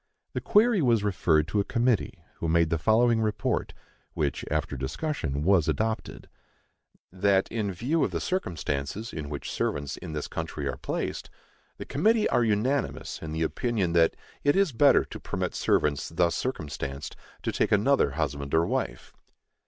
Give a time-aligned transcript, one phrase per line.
[0.33, 3.71] The query was referred to a committee, who made the following report;
[4.15, 6.27] which, after discussion, was adopted:
[7.11, 11.29] That, in view of the circumstances in which servants in this country are placed,
[11.77, 16.33] the committee are unanimous in the opinion that it is better to permit servants thus
[16.33, 19.13] circumstanced to take another husband or wife.